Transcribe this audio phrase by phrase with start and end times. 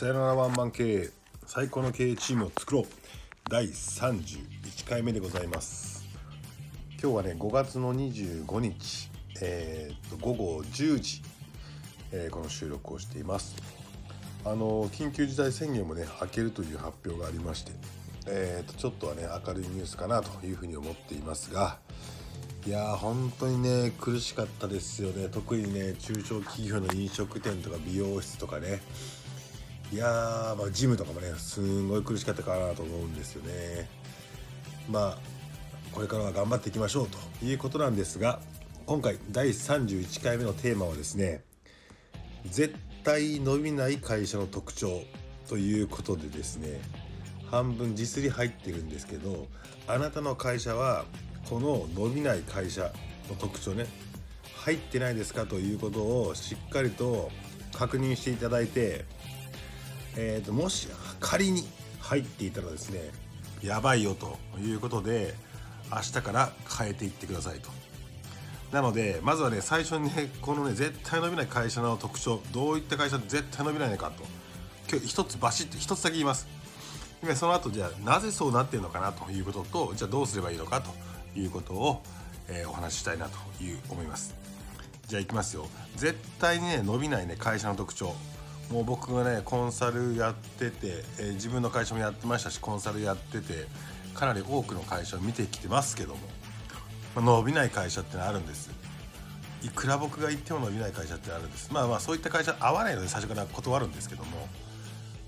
[0.00, 1.10] さよならワンマン経営
[1.44, 2.84] 最高の経営チームを作ろう。
[3.50, 6.06] 第31回目でございます。
[6.92, 9.10] 今日はね5月の25日、
[9.42, 11.20] えー、と午後10時、
[12.12, 13.56] えーこの収録をしています。
[14.46, 17.72] あの緊急事態宣言もね明けるという発表がありまして、
[18.26, 21.76] えー、とちょっとはね明るいニュースかなというふうに思っていますが
[22.66, 25.28] いやー本当にね苦しかったですよね。
[25.28, 28.80] 特にね中小企業の飲食店とか美容室とかね
[29.92, 33.88] いやー、まあ、ジムとかもねすんごい苦しかったかなと思うんですよね。
[34.88, 35.18] まあ
[35.92, 38.40] これからは頑張っていきましょうということなんですが
[38.86, 41.42] 今回第31回目のテーマはですね
[42.46, 45.02] 絶対伸びない会社の特徴
[45.48, 46.80] ということでですね
[47.50, 49.48] 半分実利入ってるんですけど
[49.88, 51.04] あなたの会社は
[51.48, 52.92] この伸びない会社
[53.28, 53.86] の特徴ね
[54.54, 57.30] 入ってないですかということをしっかりと
[57.72, 59.04] 確認していただいて、
[60.16, 60.88] えー、ともし
[61.20, 61.66] 仮に
[62.00, 63.10] 入っていたらですね
[63.62, 65.34] やばいよということで
[65.92, 67.70] 明日から変えていってくださいと。
[68.72, 74.24] なのでまずはね最初にねこのね絶対伸びない会社の特徴どういった会社で絶対伸びないのかと。
[74.90, 76.48] 今日一つバシッと一つだけ言います。
[77.22, 80.90] でその後じゃあなぜそうなってるのかなということとじゃあどうすればいいのかと
[81.38, 82.02] いうことを、
[82.48, 84.34] えーお話ししたいなという思います。
[85.06, 85.66] じゃあいきますよ。
[85.96, 88.14] 絶対にね伸びないね会社の特徴。
[88.70, 93.66] もう僕がねコンサルやってて、えー自分の会社もやってましたしコンサルやってて
[94.14, 96.20] かなり多くの会社を見てきてますけども、
[97.16, 98.70] まあ伸びない会社ってのあるんです。
[99.62, 101.72] いくら僕が言っても伸びない会社ってあるんです。
[101.72, 104.48] まあまあそういった会社合わないので最初から断るんですけども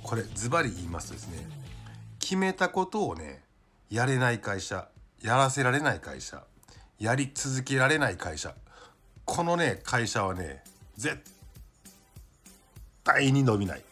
[0.03, 1.49] これズバリ言いますとですね
[2.19, 3.43] 決めたことをね
[3.91, 4.89] やれない会社
[5.23, 6.43] やらせられない会社
[6.99, 8.55] やり続けられない会社
[9.25, 10.63] このね会社はね
[10.97, 11.21] 絶
[13.05, 13.83] 対に伸びない。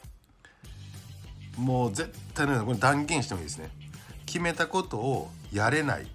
[1.56, 2.66] もう絶対に伸びない。
[2.66, 3.70] これ断言してもいいですね。
[4.26, 6.06] 決めたことをやれない。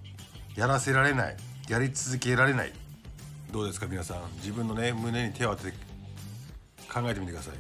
[0.56, 1.38] やらせられない。
[1.68, 2.74] やり続けられない。
[3.52, 4.18] どうですか皆さん。
[4.38, 5.78] 自分のね胸に手を当てて
[6.92, 7.54] 考えてみてください。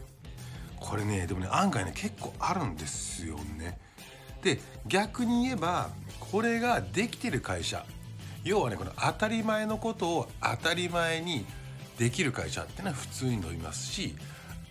[0.78, 3.79] これねでもね案外ね結構あるんですよね。
[4.41, 7.85] で逆に言えばこれができてる会社。
[8.44, 11.46] 要はねこの当たり前のことを当たり前に
[11.97, 14.16] できる会社ってのは普通に伸びますし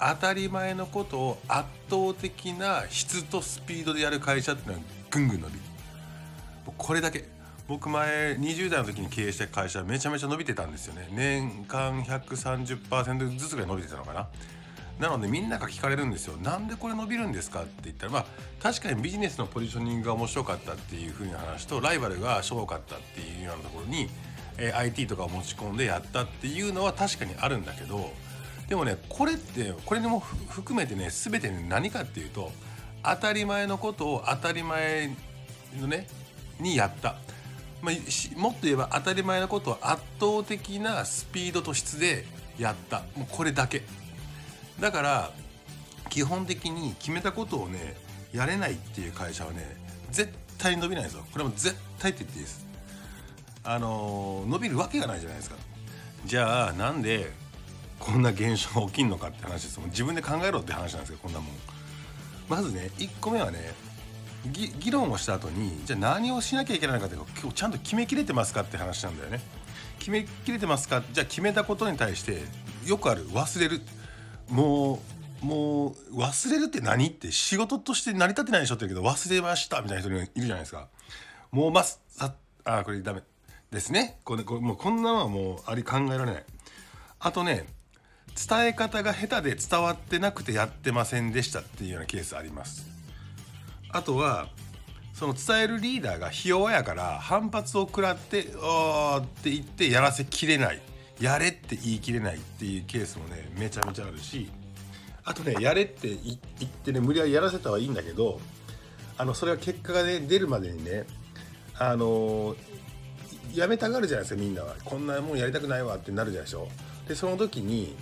[0.06, 5.60] 当たり前のことを圧倒的な質とスピードでやる会社ってのはぐんぐん伸びる。
[6.76, 7.24] これだけ。
[7.66, 11.08] 僕前20代の時に経営した会社めちゃめちゃ伸びてたんですよね。
[11.10, 14.28] 年間130%ずつぐらい伸びてたのかな。
[14.98, 16.36] なのでみんなが聞かれるんですよ。
[16.36, 18.26] なんでこれ伸びるんですかって言ったらまあ
[18.62, 24.10] 確かにビジネスのポジショニングが面白かったっていう風な話とライバルがしょぼかったっていうようなところに、
[24.58, 28.12] え IT とかを持ち込んでやったっていうのは確かにあるんだけど
[28.68, 32.50] でもねこれってこれにも含めてね全てね何かっていうと
[33.02, 35.14] 当たり前のことを当たり前
[35.78, 36.06] のね
[36.58, 37.16] にやった、
[37.82, 42.24] まあ、しもっと言えば当たり前のことを圧倒的なスピードと質で
[42.58, 43.00] やった。
[43.16, 43.82] もうこれだけ。
[44.80, 45.30] だから
[46.08, 47.96] 基本的に決めたことをね
[48.32, 49.76] やれないっていう会社はね
[50.10, 52.66] 絶対に伸びないですよこれも絶対って言っていいです。
[53.64, 55.56] あのー伸びるわけがないじゃないですか。
[56.24, 57.32] じゃあなんで
[57.98, 59.78] こんな現象起きんのかって話です。
[59.78, 61.48] もう自分で考えろって話なんですよこんなもん。
[62.48, 63.72] まずね1個目はね
[64.52, 69.40] 議論をした後にじゃあ何をしなきゃいけないのかって今日ちゃんと決めきれてますかって話なんだよね。
[69.98, 71.02] 決めきれてますか？
[71.12, 72.42] じゃあ決めたことに対して
[72.84, 73.80] よくある忘れる。
[74.50, 75.00] も
[75.42, 80.88] うもう忘れるって何って仕事として成り立ってないでしょって言うけど忘れましたみたいな人いるじゃないですか。
[81.50, 82.34] もうますさ
[82.64, 83.22] あこれダメ
[83.70, 84.18] ですね。
[84.24, 86.44] これこれもうこんなのはもうあり考えられない。
[87.20, 87.66] あとね
[88.34, 92.86] 伝え方が下手で伝わってなくてやってませんでしたっていうようなケースあります。
[93.90, 94.48] あとは
[95.12, 100.82] その伝えるリーダーがひ弱やから反発を食らって「あー」って言ってやらせきれない
[101.20, 104.50] やれって言い切れないっていうケースもねめちゃめちゃあるし。
[105.26, 108.40] あとねやれって言言ってね無理やりやらせたはいいんだけど
[109.16, 111.06] あのそれは結果がね出るまでにね
[111.78, 112.56] あの
[113.54, 116.68] やめたがるじゃないですかみんなはこんなもんやりたくないわってなるじゃないでしょ。
[117.08, 117.94] でその時に、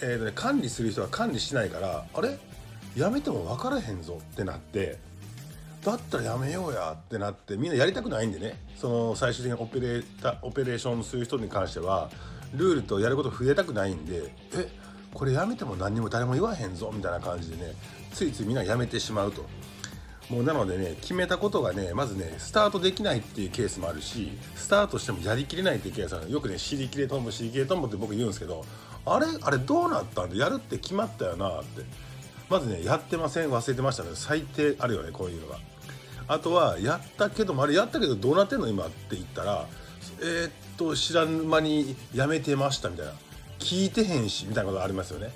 [0.00, 2.38] えーとね、管理する人は管理しないからあれ？
[2.96, 4.98] やめても分からへんぞってなって
[5.84, 8.58] だったらやめようやってなってみんなやりたくないんでね。
[8.76, 12.10] その最終的にオペレータオペレーションする人に関しては
[12.54, 14.68] ルールとやること増えたくないんでえ
[15.14, 17.72] これやめても何にも誰も言わへんぞみたいな感じでね
[18.12, 19.44] ついついみんなやめてしまうと。
[20.28, 28.62] もうなのでね決めたことがねまずねスタートできないっていうケースもあるしスタートしてもやりきれないっていうケースあるよくね尻切れトンボ尻切れトンボって僕言うんですけど
[29.14, 31.82] あれあれどうなったんでやるって決まったよなって。
[32.48, 34.10] まずねやってません忘れてましたね。
[34.14, 35.58] 最低あるよねこういうのが。
[36.28, 38.68] あとはやったけどもあれやったけどどうなってんの？
[38.68, 39.66] 今って言ったら
[40.20, 43.12] えー、っと知らん間にやめてましたみたいな。
[43.58, 45.30] 聞いてへんしみたいなことありますよね。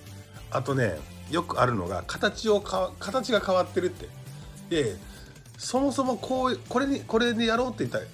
[0.51, 0.99] あとね
[1.31, 4.09] よくあるのが形をか形が変わってるって。
[4.71, 4.97] で
[5.59, 8.05] そもそもこうこれにこれでやろうって言ったら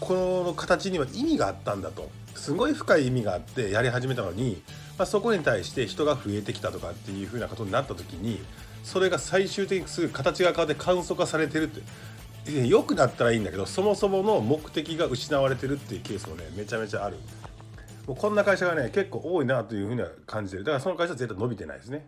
[0.00, 2.10] この形には意味があったんだと。
[2.34, 4.60] すごい深い意味があってやり始めたのに、
[4.96, 8.40] まあ、そこに対して人が増えてきたとかっていうふうなことになった時に
[8.84, 11.82] それが最終的にすぐ形が変わって簡素化されてるって。
[12.46, 17.16] 良くなったらいいんだけどそもそもの目的が失われてるっていうケースもねめちゃめちゃある。
[18.06, 22.06] もうこんな会社がね結構多いなというふうには感じてるだからその会社は絶対伸びてないですね。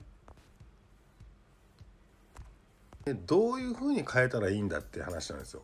[3.26, 5.62] どういうふうに変えたらいいんだって話なんですよ。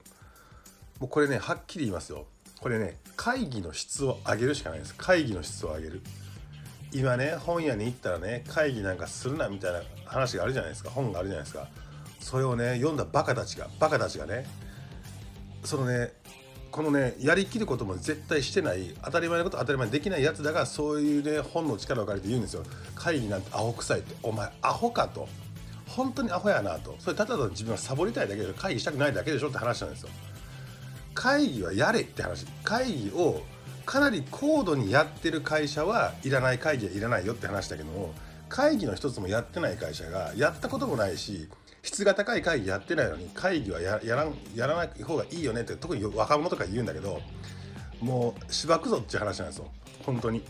[1.01, 2.25] もうこれねはっきり言いますよ。
[2.59, 4.95] これね会議の質を上げるしかないです。
[4.95, 6.01] 会議の質を上げる。
[6.93, 10.91] 今ね本屋に行ったらね会議なんかするなみたいな話があるじゃないですか。
[10.91, 11.69] 本があるじゃないですか。
[12.21, 14.47] それをね読んだバカたちがバカたちがね
[15.65, 16.13] そのね
[16.71, 22.63] このねやりきることも絶対してない当たり前のこと当たり前できないやつだがそういうね本の力を借りて言うんですよ。
[22.95, 24.15] 会議なんてアホ臭いって。
[24.23, 25.29] お前アホかと。
[25.87, 26.97] 本当にアホやなと。
[26.99, 30.09] それただの自分はサボりたいだけで会議したくないだけでしょって話なんですよ。
[31.13, 32.47] 会議はやれって話。
[32.65, 33.43] 会議を
[33.85, 38.15] かなり高度にやってる会社はいらない会議はいらないよって話だけども
[38.49, 41.49] 会議の一つもやってない会社がやったこともないし
[41.83, 47.21] 質が高い会議やってないのに会議はやらんやらない方がいいよねって特に若者とか言うんだけど
[48.01, 49.71] もうしばくぞって話なんですよ。
[50.05, 50.43] 本当に。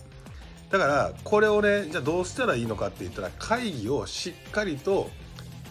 [0.71, 5.11] だからこれをねじゃあどうしたらいいのかって言ったら会議をしっかりと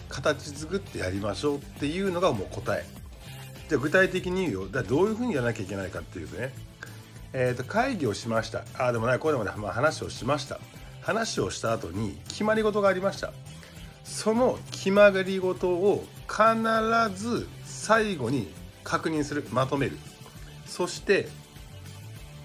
[0.08, 2.84] 形作ってやりましょうっていうのがもう答え。
[3.68, 4.68] じゃあ具体的に言うよ。
[4.68, 6.52] だどういうふうにやらなきゃいけないかっていうとね
[7.34, 8.64] えー、と会議をしました。
[8.78, 10.60] ああでもないこうでもない、まあ、話をしました。
[11.00, 13.32] 話をした後に決まり事がありました。
[14.04, 18.52] その決まり事を必ず最後に
[18.84, 19.46] 確認する。
[19.50, 19.98] まとめる。
[20.66, 21.28] そして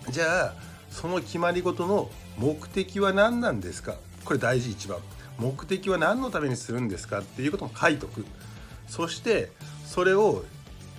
[0.09, 0.53] じゃあ
[0.89, 3.95] その決まり事の目的は何なんですか？
[4.23, 4.99] これ大事一番。
[5.37, 7.19] 目的は何のためにするんですか？
[7.19, 8.25] っていうことも書いとく。
[8.87, 9.51] そして
[9.85, 10.45] それを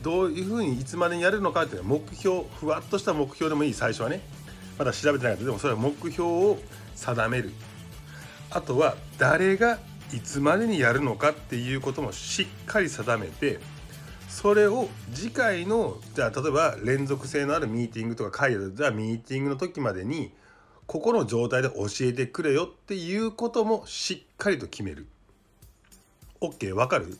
[0.02, 4.20] どういうふうにいつまでにやるのかっていうのは目標ふわっとした目標でもいい最初はね。
[4.78, 6.58] まだ調べてないけどでもそれは目標を
[6.94, 7.52] 定める。
[8.50, 9.78] あとは誰が
[10.14, 13.58] いつまでにやるのかっていうこともしっかり定めて
[14.28, 20.32] それを次回のじゃあ例えば連続性のあるミーティングとか会議ではミーティングの時までに
[20.86, 25.06] ここの状態で教えてくれよっていうこともしっかりと決める。
[26.40, 27.18] OK わかる？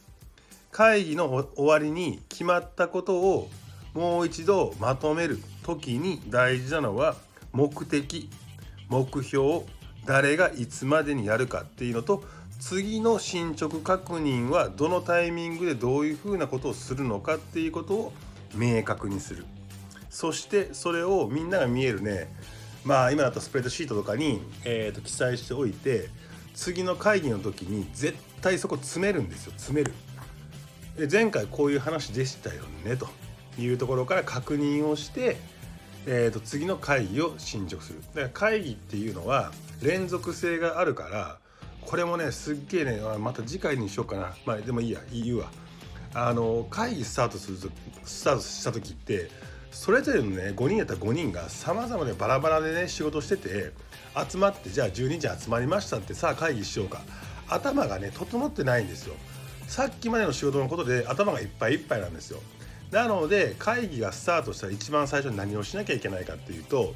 [0.70, 3.50] 会議の終わりに決まったことを
[3.94, 7.16] もう一度まとめる時に大事なのは
[7.52, 8.30] 目的
[8.88, 9.62] 目標
[10.04, 12.24] 誰がいつまでにやるかっていうのと
[12.60, 18.12] 次の進捗確認はどのタイミングでどういうふうなことをするのかっていうことを
[18.54, 19.44] 明確にする。
[20.10, 22.28] そしてそれをみんなが見えるね。
[22.84, 26.08] まあ今だとスプレッドシートとかに、えー、と記載しておいて
[26.54, 29.52] 次の会議の時に絶対そこ詰めるんですよ。
[29.52, 29.92] 詰める。
[30.98, 33.08] で前回こういう話でしたよねと
[33.56, 35.36] いうところから確認をして、
[36.06, 38.00] えー、と次の会議を進捗する。
[38.00, 41.38] だから会議っていうのは連続性があるから
[41.86, 44.34] これもねすっげえねまた次回にしようかな。
[44.44, 45.50] まあでもいいや言うわ。
[46.14, 47.68] あの会議スタートすると
[48.04, 49.30] スタートした時って
[49.70, 53.72] それぞれのね5人やったら5人がさまざまでバラバラでね仕事してて
[54.28, 57.02] 集まってじゃあ12時集まりましたってさあ会議しようか。
[57.50, 59.14] 頭がね整ってないんですよ。
[59.68, 62.40] さっきまでの仕事のことで頭がいっぱいいっぱいなんですよ。
[62.90, 66.94] なので会議がスタートしたら一番最初に何をしなきゃいけないかっていうと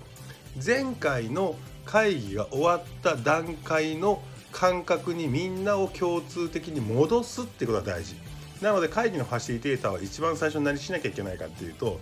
[0.65, 8.17] 前回の会議が終わった段階の感覚にみんなを共通的に戻すってことが大事。
[8.63, 12.01] なので会議のファシリテーターは一番最初に何しなきゃいけないかっていうと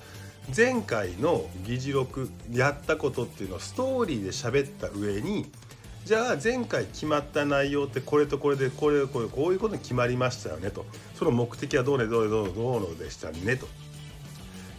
[0.54, 5.50] 前回の議事録やったことっていうのをストーリーで喋った上に
[6.04, 10.86] じゃあ前回決まった内容ってこれとこれでこれこれこういうことに決まりましたよねと。
[11.14, 13.68] その目的はどうねどうねどうどうのでしたねと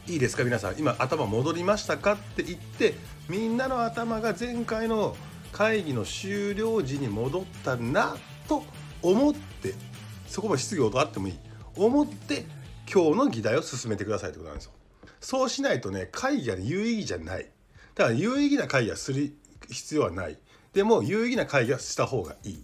[0.08, 2.96] いいですか皆さん今頭戻りましたかって言って
[3.30, 5.16] みんなの頭が前回の
[5.52, 8.64] 会議の終了時に戻ったなと
[9.02, 9.74] 思って
[10.28, 11.40] そこも質疑応答あってもいい
[11.78, 12.46] 思って
[12.92, 14.72] 今日の議題を進めてくださいってことなんですよ
[15.20, 17.48] そうしないとね会議が有意義じゃない
[17.96, 19.34] だから有意義な会議はする
[19.70, 20.38] 必要はない
[20.74, 22.64] でも有意義な会議はした方がいい。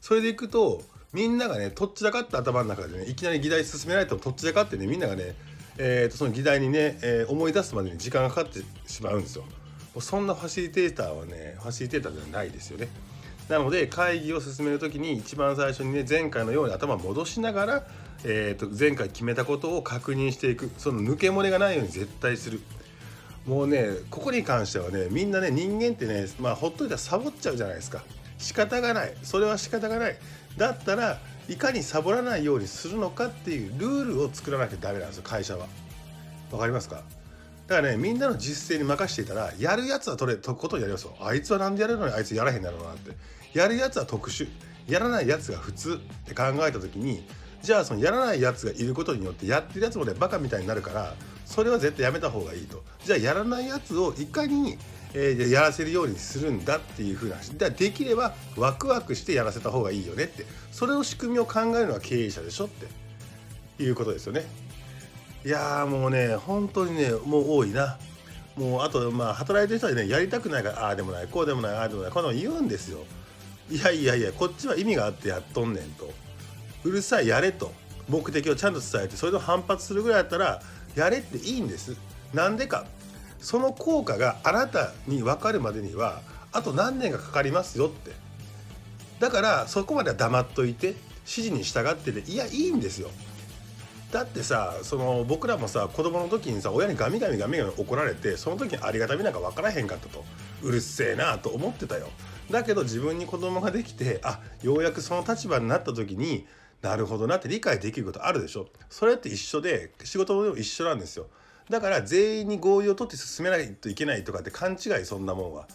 [0.00, 5.34] それでいくとみんながねとっちらかった頭の中でねいきなり議題進めないととっちらかってねみんながね、
[5.78, 9.44] えー、とその議題にね、えー、思い出すまでに時間がかかってしまうんですよ。
[9.98, 12.88] そんなファシリテーターはねファシリテーターではないですよね。
[13.48, 17.86] なので会議を進める時に一番最初にね前回のように頭戻しながら、
[18.24, 20.70] えー、と前回決めたことを確認していく。
[20.78, 22.60] その抜け漏れがないように絶対する。
[23.46, 28.02] もうねここに関してはねみんなね人間ってねまあほっといたらサボっちゃうじゃないですか。
[28.38, 29.14] 仕方がない。
[29.22, 30.16] それは仕方がない。
[30.56, 35.66] だったらいかにサボらないようにするのかっていうルールを作らなきゃダメなんですよ会社は。
[36.50, 37.02] わかりますか？
[37.66, 41.14] だからねみんなの実践に任せていたらやるやつはとれとことやりますよ。
[41.20, 43.16] あいつは何でやるのにあいつやらへんだろうなって。
[43.56, 44.48] やるやつは特殊。
[44.88, 45.94] やらないやつが普通。
[45.94, 47.26] って考えた時に
[47.62, 51.14] じゃあそのやらないやつがいることによってやってるやつもねバカみたいになるから
[51.46, 52.82] それは絶対やめた方がいいと。
[53.04, 54.76] じゃあやらないやつをいかに、
[55.14, 60.44] えー、やらせるようにするんだっていう風な話できればワクワクしてやらせた方がいいよねって。
[60.72, 62.86] それの仕組みを考えるのは経営者でしょって。
[63.82, 64.44] いうことですよね。
[65.44, 67.98] いやもうね本当にねもう多いな。
[68.56, 73.04] もうあとまあ働いてる人はねやりたくないからああでもないこうでもないああでもないこの言うんですよ。
[73.70, 76.10] いやいやいやこっちは意味があってやっとんねんと。
[76.84, 77.72] うるさいやれと。
[78.08, 80.62] 目的をちゃんと伝えてそれと反発するぐらいだったら
[80.96, 81.96] やれっていいんです。
[82.34, 82.86] なんでか。
[83.38, 86.20] その効果があなたに分かるまでには
[86.52, 88.10] あと何年がかかりますよって。
[89.20, 93.10] だからそこまでは黙っといて指示に従ってていやいいんですよ。
[94.10, 100.24] だってさその僕らもさ子供の時にさ親にガミガミガミガミ怒られてその時にありがたみなんか分からへんかったと。
[100.62, 102.08] うるせえなと思ってたよ。
[102.50, 106.46] だけど自分に子供ができてあようやくその立場になった時に
[106.82, 108.68] なるほどなって理解できることあるでしょ。
[108.90, 111.26] それって一緒で仕事も一緒なんですよ。
[111.70, 115.66] だから全員に合意を取って進めないといけないとかって勘違いそんなもんは。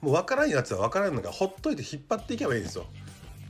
[0.00, 2.86] もう分からんやつは分からんのがほっといて引っ張っていけばいいんですよ。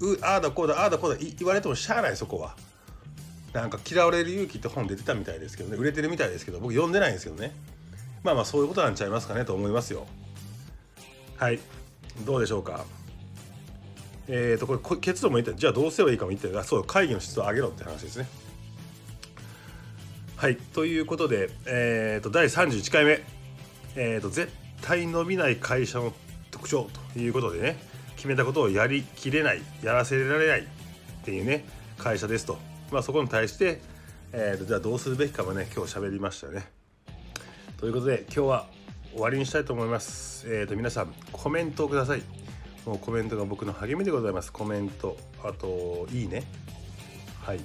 [0.01, 2.57] うああだこうだああだこうだ言われてもしゃあないそこは。
[3.53, 5.77] なんか嫌われる勇気って本出てたみたいですけどね。
[5.77, 7.55] 売れてるみたいですけど僕読んでないんですけどね。
[8.25, 10.07] まあまあそういうことなんちゃいますかねと思いますよ。
[11.37, 11.61] はい。
[12.25, 12.85] どうでしょうか。
[14.29, 18.29] えーとこれ結論も言ってじゃあどうすればいいかも言ってあそう会議の質を上げろって話ですね。
[20.37, 23.23] はいということで、えーと、第31回目、
[23.97, 24.53] えーと、絶
[24.83, 26.13] 対伸びない会社の
[26.51, 27.79] 特徴ということでね
[28.17, 30.65] 決めたことをやりきれないやらせられないっ
[31.25, 31.65] ていうね
[31.97, 32.59] 会社ですと。
[32.91, 33.81] まあそこに対して、
[34.33, 36.67] えーと、じゃあどうするべきかもね今日喋りましたよね。
[37.79, 38.67] ということで今日は
[39.13, 40.47] 終わりにしたいと思います。
[40.49, 42.44] え、ー、と皆さんコメントをください。
[42.87, 44.53] もうコメントが僕の励みでございます。
[44.53, 45.17] コメント。
[45.43, 46.45] あといいね。
[47.43, 47.61] はい。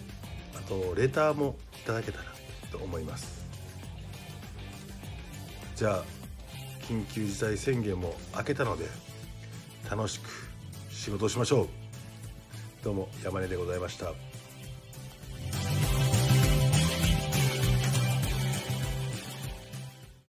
[0.55, 2.25] あとレターもいただけたら
[2.71, 3.45] と思います。
[5.75, 6.03] じゃあ
[6.81, 8.85] 緊急事態宣言も明けたので
[9.89, 10.29] 楽しく
[10.89, 11.67] 仕事をしましょう。
[12.83, 14.28] どうも山根でございました。